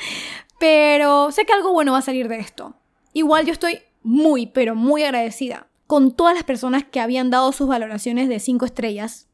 pero 0.58 1.30
sé 1.30 1.46
que 1.46 1.52
algo 1.52 1.72
bueno 1.72 1.92
va 1.92 1.98
a 1.98 2.02
salir 2.02 2.28
de 2.28 2.38
esto. 2.38 2.74
Igual 3.12 3.46
yo 3.46 3.52
estoy 3.52 3.78
muy, 4.02 4.46
pero 4.46 4.74
muy 4.74 5.04
agradecida 5.04 5.68
con 5.86 6.16
todas 6.16 6.34
las 6.34 6.44
personas 6.44 6.84
que 6.84 7.00
habían 7.00 7.30
dado 7.30 7.52
sus 7.52 7.68
valoraciones 7.68 8.28
de 8.28 8.40
5 8.40 8.64
estrellas, 8.64 9.28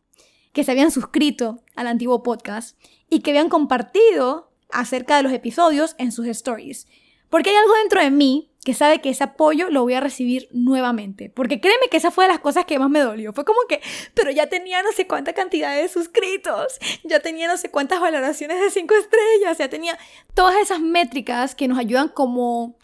que 0.52 0.64
se 0.64 0.73
habían 0.73 0.90
suscrito 0.90 1.62
al 1.76 1.87
antiguo 1.87 2.23
podcast 2.23 2.76
y 3.08 3.20
que 3.20 3.30
habían 3.30 3.49
compartido 3.49 4.50
acerca 4.70 5.16
de 5.16 5.23
los 5.23 5.32
episodios 5.32 5.94
en 5.99 6.11
sus 6.11 6.26
stories. 6.26 6.87
Porque 7.30 7.50
hay 7.50 7.56
algo 7.56 7.75
dentro 7.75 8.00
de 8.00 8.11
mí 8.11 8.50
que 8.64 8.75
sabe 8.75 9.00
que 9.00 9.11
ese 9.11 9.25
apoyo 9.25 9.70
lo 9.70 9.82
voy 9.82 9.94
a 9.94 10.00
recibir 10.00 10.49
nuevamente. 10.52 11.30
Porque 11.30 11.61
créeme 11.61 11.88
que 11.90 11.97
esa 11.97 12.11
fue 12.11 12.26
de 12.26 12.32
las 12.32 12.40
cosas 12.40 12.66
que 12.66 12.78
más 12.78 12.90
me 12.90 13.00
dolió. 13.00 13.32
Fue 13.32 13.44
como 13.44 13.61
que, 13.68 13.80
pero 14.14 14.30
ya 14.30 14.49
tenía 14.49 14.82
no 14.82 14.92
sé 14.92 15.06
cuánta 15.06 15.32
cantidad 15.32 15.75
de 15.75 15.88
suscritos, 15.88 16.78
ya 17.04 17.20
tenía 17.20 17.49
no 17.49 17.56
sé 17.56 17.70
cuántas 17.70 18.00
valoraciones 18.00 18.61
de 18.61 18.70
5 18.70 18.94
estrellas, 18.94 19.58
ya 19.58 19.70
tenía 19.70 19.99
todas 20.35 20.56
esas 20.56 20.80
métricas 20.80 21.54
que 21.54 21.68
nos 21.68 21.78
ayudan 21.78 22.08
como 22.08 22.76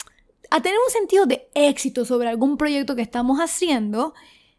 a 0.50 0.62
tener 0.62 0.78
un 0.78 0.92
sentido 0.92 1.26
de 1.26 1.48
éxito 1.54 2.04
sobre 2.04 2.28
algún 2.28 2.56
proyecto 2.56 2.96
que 2.96 3.02
estamos 3.02 3.38
haciendo. 3.38 4.14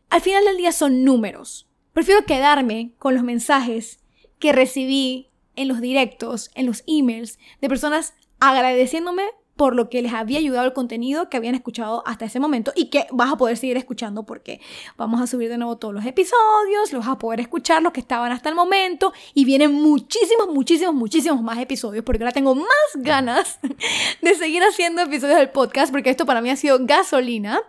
Al 0.10 0.22
final 0.22 0.46
del 0.46 0.58
día 0.58 0.72
son 0.72 1.04
números. 1.04 1.68
Prefiero 1.94 2.26
quedarme 2.26 2.94
con 3.00 3.16
los 3.16 3.24
mensajes 3.24 4.00
que 4.38 4.52
recibí 4.52 5.32
en 5.56 5.70
los 5.70 5.82
directos, 5.82 6.52
en 6.54 6.66
los 6.66 6.84
emails, 6.86 7.40
de 7.62 7.70
personas 7.70 8.14
agradeciéndome 8.40 9.24
por 9.56 9.76
lo 9.76 9.90
que 9.90 10.02
les 10.02 10.14
había 10.14 10.40
ayudado 10.40 10.66
el 10.66 10.74
contenido 10.74 11.30
que 11.30 11.38
habían 11.38 11.56
escuchado 11.56 12.04
hasta 12.06 12.26
ese 12.26 12.40
momento 12.40 12.74
y 12.76 12.90
que 12.90 13.08
vas 13.12 13.32
a 13.32 13.38
poder 13.38 13.58
seguir 13.58 13.78
escuchando 13.78 14.24
porque 14.24 14.60
vamos 14.98 15.22
a 15.22 15.28
subir 15.28 15.50
de 15.50 15.58
nuevo 15.58 15.78
todos 15.78 15.94
los 15.94 16.06
episodios, 16.06 16.92
los 16.92 17.06
vas 17.06 17.16
a 17.16 17.18
poder 17.18 17.40
escuchar 17.40 17.82
los 17.82 17.94
que 17.94 18.02
estaban 18.02 18.32
hasta 18.32 18.50
el 18.50 18.56
momento 18.56 19.14
y 19.34 19.46
vienen 19.46 19.72
muchísimos, 19.72 20.50
muchísimos, 20.50 20.94
muchísimos 20.94 21.42
más 21.42 21.58
episodios 21.60 22.04
porque 22.04 22.24
ahora 22.24 22.34
tengo 22.34 22.54
más 22.56 22.68
ganas 22.96 23.60
de 24.22 24.36
seguir 24.36 24.62
haciendo 24.64 25.02
episodios 25.02 25.38
del 25.38 25.50
podcast 25.50 25.92
porque 25.92 26.10
esto 26.10 26.26
para 26.26 26.42
mí 26.42 26.50
ha 26.50 26.56
sido 26.56 26.78
gasolina. 26.82 27.62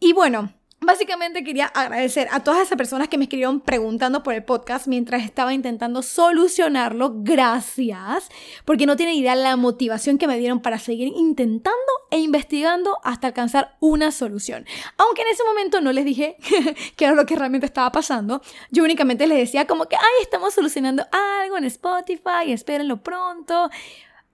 Y 0.00 0.12
bueno, 0.12 0.52
Básicamente 0.86 1.44
quería 1.44 1.66
agradecer 1.66 2.28
a 2.30 2.40
todas 2.40 2.62
esas 2.62 2.76
personas 2.76 3.08
que 3.08 3.18
me 3.18 3.24
escribieron 3.24 3.60
preguntando 3.60 4.22
por 4.22 4.34
el 4.34 4.44
podcast 4.44 4.86
mientras 4.86 5.22
estaba 5.22 5.54
intentando 5.54 6.02
solucionarlo. 6.02 7.12
Gracias, 7.16 8.28
porque 8.64 8.86
no 8.86 8.96
tienen 8.96 9.14
idea 9.14 9.34
la 9.34 9.56
motivación 9.56 10.18
que 10.18 10.26
me 10.26 10.38
dieron 10.38 10.60
para 10.60 10.78
seguir 10.78 11.08
intentando 11.08 11.74
e 12.10 12.18
investigando 12.18 12.98
hasta 13.02 13.28
alcanzar 13.28 13.76
una 13.80 14.12
solución. 14.12 14.66
Aunque 14.98 15.22
en 15.22 15.28
ese 15.28 15.44
momento 15.44 15.80
no 15.80 15.92
les 15.92 16.04
dije 16.04 16.36
qué 16.96 17.04
era 17.04 17.14
lo 17.14 17.26
que 17.26 17.36
realmente 17.36 17.66
estaba 17.66 17.90
pasando, 17.90 18.42
yo 18.70 18.84
únicamente 18.84 19.26
les 19.26 19.38
decía 19.38 19.66
como 19.66 19.86
que, 19.86 19.96
ay, 19.96 20.22
estamos 20.22 20.54
solucionando 20.54 21.06
algo 21.40 21.56
en 21.56 21.64
Spotify, 21.64 22.52
espérenlo 22.52 23.02
pronto. 23.02 23.70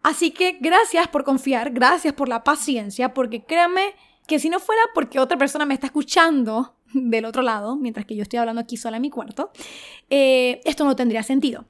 Así 0.02 0.30
que 0.30 0.59
gracias 0.61 1.09
por 1.09 1.25
confiar, 1.25 1.71
gracias 1.71 2.14
por 2.14 2.28
la 2.28 2.42
paciencia, 2.42 3.12
porque 3.12 3.45
créanme 3.45 3.95
que 4.31 4.39
si 4.39 4.49
no 4.49 4.61
fuera 4.61 4.81
porque 4.95 5.19
otra 5.19 5.37
persona 5.37 5.67
me 5.67 5.75
está 5.75 5.87
escuchando 5.87 6.77
del 6.95 7.25
otro 7.25 7.43
lado, 7.43 7.75
mientras 7.75 8.07
que 8.07 8.15
yo 8.15 8.23
estoy 8.23 8.39
hablando 8.39 8.61
aquí 8.61 8.77
sola 8.77 8.99
en 8.99 9.03
mi 9.03 9.11
cuarto, 9.11 9.51
eh, 10.09 10.61
esto 10.65 10.85
no 10.85 10.95
tendría 10.95 11.25
sentido. 11.25 11.65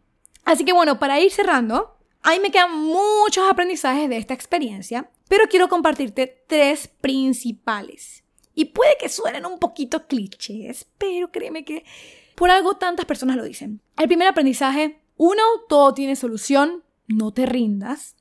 Así 0.44 0.66
que 0.66 0.74
bueno, 0.74 0.98
para 0.98 1.18
ir 1.18 1.32
cerrando, 1.32 1.96
ahí 2.20 2.38
me 2.38 2.50
quedan 2.50 2.76
muchos 2.76 3.50
aprendizajes 3.50 4.10
de 4.10 4.18
esta 4.18 4.34
experiencia, 4.34 5.10
pero 5.26 5.46
quiero 5.48 5.70
compartirte 5.70 6.44
tres 6.46 6.86
principales. 6.86 8.24
Y 8.54 8.66
puede 8.66 8.98
que 9.00 9.08
suenen 9.08 9.46
un 9.46 9.58
poquito 9.58 10.06
clichés, 10.06 10.86
pero 10.98 11.32
créeme 11.32 11.64
que 11.64 11.86
por 12.34 12.50
algo 12.50 12.74
tantas 12.74 13.06
personas 13.06 13.36
lo 13.36 13.44
dicen. 13.44 13.80
El 13.96 14.06
primer 14.06 14.28
aprendizaje, 14.28 15.00
uno, 15.16 15.42
todo 15.66 15.94
tiene 15.94 16.14
solución, 16.14 16.84
no 17.06 17.32
te 17.32 17.46
rindas. 17.46 18.16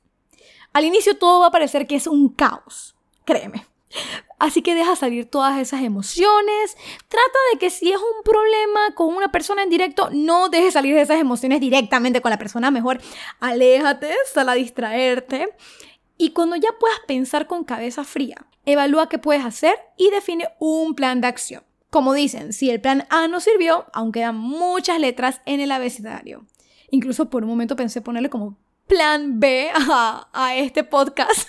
Al 0.72 0.86
inicio 0.86 1.18
todo 1.18 1.40
va 1.40 1.48
a 1.48 1.52
parecer 1.52 1.86
que 1.86 1.96
es 1.96 2.06
un 2.06 2.30
caos, 2.30 2.96
créeme. 3.26 3.69
Así 4.38 4.62
que 4.62 4.74
deja 4.74 4.96
salir 4.96 5.26
todas 5.26 5.58
esas 5.58 5.82
emociones. 5.82 6.76
Trata 7.08 7.38
de 7.52 7.58
que 7.58 7.70
si 7.70 7.92
es 7.92 7.98
un 7.98 8.22
problema 8.24 8.94
con 8.94 9.14
una 9.14 9.30
persona 9.30 9.62
en 9.62 9.70
directo, 9.70 10.08
no 10.12 10.48
dejes 10.48 10.74
salir 10.74 10.96
esas 10.96 11.20
emociones 11.20 11.60
directamente 11.60 12.20
con 12.20 12.30
la 12.30 12.38
persona. 12.38 12.70
Mejor 12.70 13.00
aléjate, 13.40 14.14
sal 14.32 14.48
a 14.48 14.54
distraerte. 14.54 15.54
Y 16.16 16.30
cuando 16.30 16.56
ya 16.56 16.70
puedas 16.78 17.00
pensar 17.06 17.46
con 17.46 17.64
cabeza 17.64 18.04
fría, 18.04 18.46
evalúa 18.64 19.08
qué 19.08 19.18
puedes 19.18 19.44
hacer 19.44 19.74
y 19.96 20.10
define 20.10 20.48
un 20.58 20.94
plan 20.94 21.20
de 21.20 21.26
acción. 21.28 21.62
Como 21.90 22.14
dicen, 22.14 22.52
si 22.52 22.70
el 22.70 22.80
plan 22.80 23.06
A 23.10 23.26
no 23.26 23.40
sirvió, 23.40 23.86
aún 23.92 24.12
quedan 24.12 24.36
muchas 24.36 25.00
letras 25.00 25.40
en 25.44 25.60
el 25.60 25.72
abecedario. 25.72 26.46
Incluso 26.90 27.30
por 27.30 27.42
un 27.42 27.50
momento 27.50 27.76
pensé 27.76 28.00
ponerle 28.00 28.30
como 28.30 28.56
plan 28.86 29.40
B 29.40 29.70
a, 29.74 30.54
este 30.56 30.84
podcast. 30.84 31.48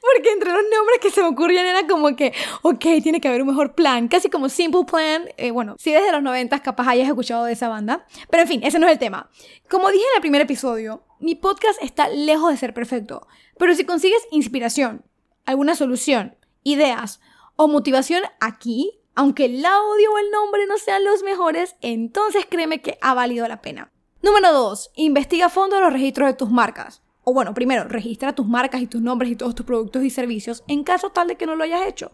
Porque 0.00 0.30
entre 0.30 0.50
los 0.52 0.62
nombres 0.62 0.98
que 1.00 1.10
se 1.10 1.22
me 1.22 1.28
ocurrían 1.28 1.66
era 1.66 1.86
como 1.86 2.14
que, 2.16 2.32
ok, 2.62 2.84
tiene 3.02 3.20
que 3.20 3.28
haber 3.28 3.42
un 3.42 3.48
mejor 3.48 3.74
plan. 3.74 4.08
Casi 4.08 4.28
como 4.28 4.48
Simple 4.48 4.84
Plan. 4.84 5.28
Eh, 5.36 5.50
bueno, 5.50 5.76
si 5.78 5.92
desde 5.92 6.12
los 6.12 6.22
90 6.22 6.60
capaz 6.60 6.88
hayas 6.88 7.08
escuchado 7.08 7.44
de 7.44 7.52
esa 7.52 7.68
banda. 7.68 8.06
Pero 8.30 8.42
en 8.42 8.48
fin, 8.48 8.60
ese 8.64 8.78
no 8.78 8.86
es 8.86 8.92
el 8.92 8.98
tema. 8.98 9.30
Como 9.70 9.90
dije 9.90 10.04
en 10.12 10.16
el 10.16 10.20
primer 10.20 10.42
episodio, 10.42 11.04
mi 11.20 11.34
podcast 11.34 11.82
está 11.82 12.08
lejos 12.08 12.50
de 12.50 12.56
ser 12.56 12.74
perfecto. 12.74 13.26
Pero 13.58 13.74
si 13.74 13.84
consigues 13.84 14.26
inspiración, 14.30 15.04
alguna 15.44 15.74
solución, 15.74 16.36
ideas 16.64 17.20
o 17.56 17.68
motivación 17.68 18.22
aquí, 18.40 19.00
aunque 19.14 19.44
el 19.44 19.64
audio 19.64 20.12
o 20.12 20.18
el 20.18 20.30
nombre 20.30 20.66
no 20.66 20.78
sean 20.78 21.04
los 21.04 21.22
mejores, 21.22 21.76
entonces 21.80 22.46
créeme 22.48 22.80
que 22.80 22.98
ha 23.00 23.14
valido 23.14 23.46
la 23.46 23.60
pena. 23.60 23.92
Número 24.22 24.52
2. 24.52 24.92
Investiga 24.96 25.46
a 25.46 25.50
fondo 25.50 25.80
los 25.80 25.92
registros 25.92 26.28
de 26.28 26.34
tus 26.34 26.50
marcas. 26.50 27.02
O 27.24 27.32
bueno, 27.32 27.54
primero, 27.54 27.84
registra 27.84 28.34
tus 28.34 28.46
marcas 28.46 28.82
y 28.82 28.86
tus 28.86 29.00
nombres 29.00 29.30
y 29.30 29.36
todos 29.36 29.54
tus 29.54 29.66
productos 29.66 30.02
y 30.02 30.10
servicios 30.10 30.64
en 30.66 30.82
caso 30.84 31.10
tal 31.10 31.28
de 31.28 31.36
que 31.36 31.46
no 31.46 31.54
lo 31.54 31.64
hayas 31.64 31.86
hecho. 31.86 32.12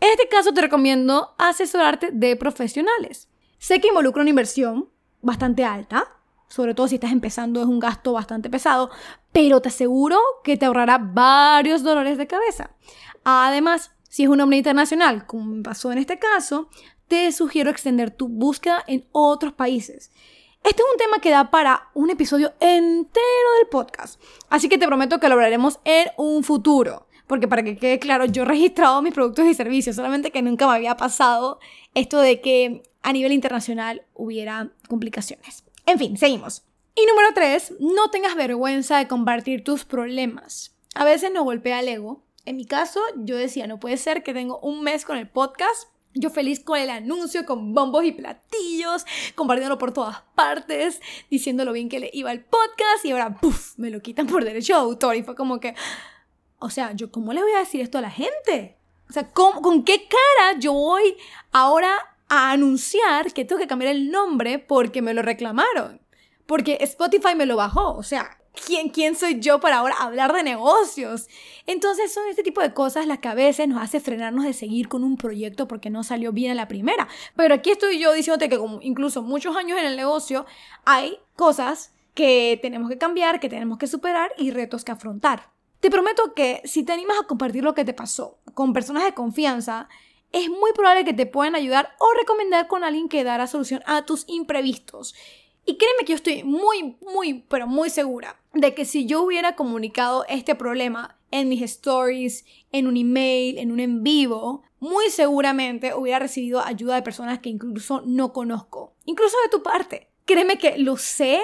En 0.00 0.10
este 0.10 0.28
caso 0.28 0.52
te 0.52 0.60
recomiendo 0.60 1.34
asesorarte 1.38 2.10
de 2.12 2.36
profesionales. 2.36 3.28
Sé 3.58 3.80
que 3.80 3.88
involucra 3.88 4.20
una 4.20 4.30
inversión 4.30 4.90
bastante 5.22 5.64
alta, 5.64 6.06
sobre 6.48 6.74
todo 6.74 6.86
si 6.86 6.96
estás 6.96 7.12
empezando 7.12 7.60
es 7.60 7.66
un 7.66 7.80
gasto 7.80 8.12
bastante 8.12 8.50
pesado, 8.50 8.90
pero 9.32 9.60
te 9.60 9.70
aseguro 9.70 10.18
que 10.44 10.56
te 10.56 10.66
ahorrará 10.66 10.98
varios 10.98 11.82
dolores 11.82 12.18
de 12.18 12.26
cabeza. 12.26 12.70
Además, 13.24 13.92
si 14.08 14.24
es 14.24 14.28
un 14.28 14.38
nombre 14.38 14.58
internacional, 14.58 15.26
como 15.26 15.62
pasó 15.62 15.90
en 15.92 15.98
este 15.98 16.18
caso, 16.18 16.68
te 17.08 17.32
sugiero 17.32 17.70
extender 17.70 18.10
tu 18.10 18.28
búsqueda 18.28 18.84
en 18.86 19.06
otros 19.12 19.54
países. 19.54 20.12
Este 20.66 20.82
es 20.82 20.88
un 20.92 20.98
tema 20.98 21.20
que 21.20 21.30
da 21.30 21.48
para 21.52 21.90
un 21.94 22.10
episodio 22.10 22.52
entero 22.58 23.52
del 23.60 23.68
podcast, 23.70 24.20
así 24.50 24.68
que 24.68 24.78
te 24.78 24.86
prometo 24.88 25.20
que 25.20 25.28
lo 25.28 25.34
hablaremos 25.34 25.78
en 25.84 26.08
un 26.16 26.42
futuro. 26.42 27.06
Porque 27.28 27.46
para 27.46 27.62
que 27.62 27.76
quede 27.76 28.00
claro, 28.00 28.24
yo 28.24 28.42
he 28.42 28.46
registrado 28.46 29.00
mis 29.00 29.14
productos 29.14 29.46
y 29.46 29.54
servicios, 29.54 29.94
solamente 29.94 30.32
que 30.32 30.42
nunca 30.42 30.66
me 30.66 30.74
había 30.74 30.96
pasado 30.96 31.60
esto 31.94 32.18
de 32.18 32.40
que 32.40 32.82
a 33.02 33.12
nivel 33.12 33.30
internacional 33.30 34.02
hubiera 34.12 34.72
complicaciones. 34.88 35.62
En 35.86 36.00
fin, 36.00 36.16
seguimos. 36.16 36.64
Y 36.96 37.06
número 37.06 37.28
tres, 37.32 37.72
no 37.78 38.10
tengas 38.10 38.34
vergüenza 38.34 38.98
de 38.98 39.06
compartir 39.06 39.62
tus 39.62 39.84
problemas. 39.84 40.74
A 40.96 41.04
veces 41.04 41.30
nos 41.32 41.44
golpea 41.44 41.78
el 41.78 41.86
ego. 41.86 42.24
En 42.44 42.56
mi 42.56 42.66
caso, 42.66 42.98
yo 43.14 43.36
decía, 43.36 43.68
no 43.68 43.78
puede 43.78 43.98
ser 43.98 44.24
que 44.24 44.34
tengo 44.34 44.58
un 44.58 44.82
mes 44.82 45.04
con 45.04 45.16
el 45.16 45.28
podcast 45.28 45.90
yo 46.16 46.30
feliz 46.30 46.60
con 46.64 46.78
el 46.78 46.90
anuncio, 46.90 47.44
con 47.44 47.74
bombos 47.74 48.04
y 48.04 48.12
platillos, 48.12 49.04
compartiéndolo 49.34 49.78
por 49.78 49.92
todas 49.92 50.22
partes, 50.34 51.00
diciendo 51.30 51.64
lo 51.64 51.72
bien 51.72 51.88
que 51.88 52.00
le 52.00 52.10
iba 52.12 52.32
el 52.32 52.44
podcast 52.44 53.04
y 53.04 53.12
ahora, 53.12 53.38
¡puf!, 53.40 53.78
me 53.78 53.90
lo 53.90 54.00
quitan 54.00 54.26
por 54.26 54.44
derecho 54.44 54.74
de 54.74 54.80
autor 54.80 55.16
y 55.16 55.22
fue 55.22 55.36
como 55.36 55.60
que, 55.60 55.74
o 56.58 56.70
sea, 56.70 56.92
yo 56.92 57.12
cómo 57.12 57.32
le 57.32 57.42
voy 57.42 57.52
a 57.52 57.58
decir 57.58 57.80
esto 57.80 57.98
a 57.98 58.02
la 58.02 58.10
gente? 58.10 58.76
O 59.08 59.12
sea, 59.12 59.30
¿con 59.30 59.84
qué 59.84 60.08
cara 60.08 60.58
yo 60.58 60.72
voy 60.72 61.16
ahora 61.52 61.92
a 62.28 62.50
anunciar 62.50 63.32
que 63.32 63.44
tengo 63.44 63.60
que 63.60 63.68
cambiar 63.68 63.94
el 63.94 64.10
nombre 64.10 64.58
porque 64.58 65.02
me 65.02 65.14
lo 65.14 65.22
reclamaron? 65.22 66.00
Porque 66.46 66.78
Spotify 66.80 67.34
me 67.36 67.46
lo 67.46 67.56
bajó, 67.56 67.94
o 67.94 68.02
sea, 68.02 68.38
¿quién, 68.92 69.14
soy 69.14 69.40
yo 69.40 69.60
para 69.60 69.78
ahora 69.78 69.94
hablar 69.98 70.32
de 70.32 70.42
negocios? 70.42 71.28
Entonces 71.66 72.12
son 72.12 72.26
este 72.28 72.42
tipo 72.42 72.60
de 72.60 72.72
cosas 72.72 73.06
las 73.06 73.18
que 73.18 73.28
a 73.28 73.34
veces 73.34 73.68
nos 73.68 73.82
hace 73.82 74.00
frenarnos 74.00 74.44
de 74.44 74.52
seguir 74.52 74.88
con 74.88 75.04
un 75.04 75.16
proyecto 75.16 75.68
porque 75.68 75.90
no 75.90 76.02
salió 76.04 76.32
bien 76.32 76.52
a 76.52 76.54
la 76.54 76.68
primera. 76.68 77.08
Pero 77.36 77.54
aquí 77.54 77.70
estoy 77.70 77.98
yo 77.98 78.12
diciéndote 78.12 78.48
que 78.48 78.58
como 78.58 78.80
incluso 78.82 79.22
muchos 79.22 79.56
años 79.56 79.78
en 79.78 79.86
el 79.86 79.96
negocio 79.96 80.46
hay 80.84 81.18
cosas 81.34 81.92
que 82.14 82.58
tenemos 82.62 82.88
que 82.88 82.98
cambiar, 82.98 83.40
que 83.40 83.48
tenemos 83.48 83.78
que 83.78 83.86
superar 83.86 84.32
y 84.38 84.50
retos 84.50 84.84
que 84.84 84.92
afrontar. 84.92 85.50
Te 85.80 85.90
prometo 85.90 86.34
que 86.34 86.62
si 86.64 86.82
te 86.82 86.92
animas 86.92 87.18
a 87.20 87.26
compartir 87.26 87.62
lo 87.62 87.74
que 87.74 87.84
te 87.84 87.92
pasó 87.92 88.38
con 88.54 88.72
personas 88.72 89.04
de 89.04 89.14
confianza, 89.14 89.88
es 90.32 90.48
muy 90.48 90.72
probable 90.72 91.04
que 91.04 91.12
te 91.12 91.26
puedan 91.26 91.54
ayudar 91.54 91.94
o 91.98 92.06
recomendar 92.18 92.66
con 92.66 92.84
alguien 92.84 93.08
que 93.08 93.24
dará 93.24 93.46
solución 93.46 93.82
a 93.86 94.04
tus 94.04 94.24
imprevistos. 94.28 95.14
Y 95.66 95.78
créeme 95.78 96.04
que 96.04 96.12
yo 96.12 96.14
estoy 96.14 96.44
muy, 96.44 96.96
muy, 97.00 97.44
pero 97.48 97.66
muy 97.66 97.90
segura 97.90 98.40
de 98.54 98.72
que 98.72 98.84
si 98.84 99.04
yo 99.06 99.22
hubiera 99.22 99.56
comunicado 99.56 100.24
este 100.28 100.54
problema 100.54 101.18
en 101.32 101.48
mis 101.48 101.60
stories, 101.62 102.44
en 102.70 102.86
un 102.86 102.96
email, 102.96 103.58
en 103.58 103.72
un 103.72 103.80
en 103.80 104.04
vivo, 104.04 104.62
muy 104.78 105.10
seguramente 105.10 105.92
hubiera 105.92 106.20
recibido 106.20 106.60
ayuda 106.60 106.94
de 106.94 107.02
personas 107.02 107.40
que 107.40 107.48
incluso 107.48 108.00
no 108.06 108.32
conozco, 108.32 108.94
incluso 109.06 109.36
de 109.42 109.50
tu 109.50 109.64
parte. 109.64 110.08
Créeme 110.24 110.56
que 110.56 110.78
lo 110.78 110.96
sé 110.96 111.40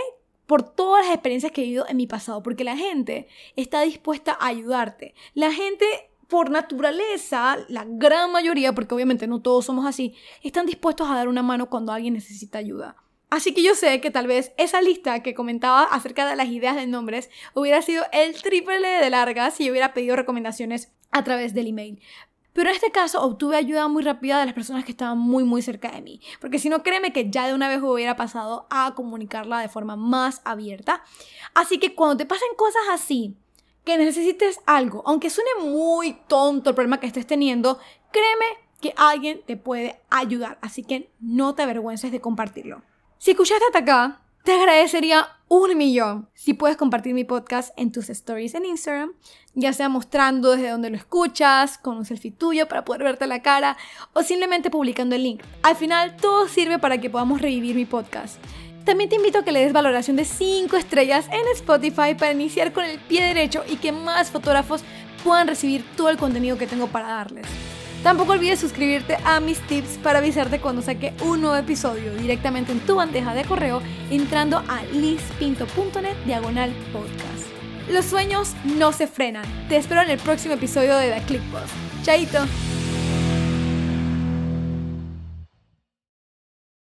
por 0.47 0.62
todas 0.62 1.05
las 1.05 1.14
experiencias 1.14 1.50
que 1.50 1.62
he 1.62 1.64
vivido 1.64 1.87
en 1.88 1.97
mi 1.97 2.07
pasado, 2.07 2.45
porque 2.45 2.62
la 2.62 2.76
gente 2.76 3.26
está 3.57 3.81
dispuesta 3.83 4.37
a 4.38 4.47
ayudarte. 4.47 5.14
La 5.35 5.52
gente 5.52 5.85
por 6.29 6.50
naturaleza, 6.50 7.59
la 7.69 7.85
gran 7.87 8.31
mayoría, 8.31 8.73
porque 8.73 8.95
obviamente 8.95 9.26
no 9.26 9.43
todos 9.43 9.64
somos 9.64 9.85
así, 9.85 10.14
están 10.43 10.67
dispuestos 10.67 11.11
a 11.11 11.14
dar 11.14 11.29
una 11.29 11.43
mano 11.43 11.69
cuando 11.69 11.93
alguien 11.93 12.14
necesita 12.14 12.59
ayuda. 12.59 12.97
Así 13.33 13.55
que 13.55 13.62
yo 13.62 13.75
sé 13.75 14.03
que 14.03 14.11
tal 14.11 14.27
vez 14.27 14.53
esa 14.59 14.83
lista 14.83 15.23
que 15.23 15.33
comentaba 15.33 15.85
acerca 15.85 16.29
de 16.29 16.37
las 16.37 16.49
ideas 16.49 16.77
de 16.77 16.87
nombres 16.87 17.31
hubiera 17.55 17.81
sido 17.81 18.05
el 18.12 18.35
triple 18.35 18.79
de 18.79 19.09
larga 19.09 19.51
si 19.51 19.65
yo 19.65 19.71
hubiera 19.71 19.95
pedido 19.95 20.17
recomendaciones 20.17 20.93
a 21.12 21.25
través 21.25 21.55
del 21.55 21.69
email. 21.69 21.99
Pero 22.53 22.69
en 22.69 22.75
este 22.75 22.91
caso 22.91 23.23
obtuve 23.23 23.57
ayuda 23.57 23.89
muy 23.89 24.03
rápida 24.03 24.39
de 24.39 24.45
las 24.45 24.55
personas 24.55 24.85
que 24.85 24.91
estaban 24.91 25.17
muy 25.17 25.45
muy 25.45 25.62
cerca 25.62 25.91
de 25.93 26.03
mí. 26.03 26.21
Porque 26.43 26.59
si 26.59 26.69
no, 26.69 26.83
créeme 26.83 27.15
que 27.15 27.31
ya 27.31 27.47
de 27.47 27.55
una 27.55 27.69
vez 27.69 27.81
hubiera 27.83 28.17
pasado 28.17 28.67
a 28.69 28.93
comunicarla 28.95 29.61
de 29.61 29.71
forma 29.71 29.97
más 29.97 30.43
abierta. 30.45 31.03
Así 31.55 31.79
que 31.79 31.95
cuando 31.95 32.19
te 32.19 32.27
pasen 32.27 32.55
cosas 32.55 32.83
así, 32.91 33.35
que 33.87 33.97
necesites 33.97 34.61
algo, 34.67 35.05
aunque 35.07 35.31
suene 35.31 35.53
muy 35.59 36.19
tonto 36.29 36.69
el 36.69 36.77
problema 36.77 37.01
que 37.01 37.07
estés 37.07 37.27
teniendo, 37.27 37.79
créeme 38.11 38.45
que 38.83 38.93
alguien 38.99 39.41
te 39.47 39.57
puede 39.57 39.99
ayudar. 40.11 40.59
Así 40.61 40.85
que 40.85 41.11
no 41.19 41.55
te 41.55 41.62
avergüences 41.62 42.12
de 42.12 42.21
compartirlo. 42.21 42.83
Si 43.23 43.31
escuchaste 43.31 43.64
hasta 43.67 43.79
acá, 43.79 44.21
te 44.43 44.50
agradecería 44.50 45.29
un 45.47 45.79
millón 45.79 46.29
si 46.35 46.55
puedes 46.55 46.76
compartir 46.76 47.14
mi 47.14 47.23
podcast 47.23 47.73
en 47.76 47.93
tus 47.93 48.11
stories 48.11 48.57
en 48.57 48.64
Instagram, 48.64 49.12
ya 49.55 49.73
sea 49.73 49.88
mostrando 49.88 50.50
desde 50.50 50.71
donde 50.71 50.91
lo 50.91 50.97
escuchas, 50.97 51.79
con 51.79 51.99
un 51.99 52.05
selfie 52.05 52.33
tuyo 52.33 52.67
para 52.67 52.85
poder 52.85 53.05
verte 53.05 53.29
la 53.29 53.41
cara 53.41 53.76
o 54.12 54.25
simplemente 54.25 54.71
publicando 54.71 55.14
el 55.14 55.23
link. 55.23 55.45
Al 55.62 55.76
final 55.76 56.17
todo 56.17 56.49
sirve 56.49 56.81
para 56.81 56.99
que 56.99 57.11
podamos 57.11 57.41
revivir 57.41 57.76
mi 57.76 57.85
podcast. 57.85 58.38
También 58.85 59.09
te 59.09 59.14
invito 59.14 59.38
a 59.38 59.45
que 59.45 59.52
le 59.52 59.61
des 59.61 59.73
valoración 59.73 60.17
de 60.17 60.25
5 60.25 60.76
estrellas 60.76 61.26
en 61.31 61.47
Spotify 61.55 62.17
para 62.19 62.33
iniciar 62.33 62.73
con 62.73 62.83
el 62.83 62.99
pie 62.99 63.23
derecho 63.23 63.62
y 63.69 63.76
que 63.76 63.93
más 63.93 64.33
fotógrafos 64.33 64.83
puedan 65.23 65.47
recibir 65.47 65.85
todo 65.97 66.09
el 66.09 66.19
contenido 66.19 66.59
que 66.59 66.67
tengo 66.67 66.88
para 66.88 67.07
darles. 67.07 67.47
Tampoco 68.02 68.32
olvides 68.32 68.59
suscribirte 68.59 69.16
a 69.25 69.38
mis 69.38 69.61
tips 69.68 69.99
para 70.02 70.18
avisarte 70.18 70.61
cuando 70.61 70.82
saque 70.82 71.12
un 71.23 71.40
nuevo 71.40 71.56
episodio 71.56 72.12
directamente 72.14 72.73
en 72.73 72.80
tu 72.80 72.97
bandeja 72.97 73.32
de 73.32 73.44
correo 73.44 73.80
entrando 74.11 74.59
a 74.59 74.82
lispinto.net 74.92 76.16
diagonal 76.26 76.73
podcast. 76.92 77.47
Los 77.88 78.06
sueños 78.06 78.54
no 78.64 78.92
se 78.92 79.06
frenan. 79.06 79.44
Te 79.68 79.76
espero 79.76 80.02
en 80.02 80.11
el 80.11 80.18
próximo 80.18 80.54
episodio 80.54 80.97
de 80.97 81.12
The 81.12 81.23
Click 81.26 81.42
Post. 81.50 81.73
Chaito. 82.02 82.72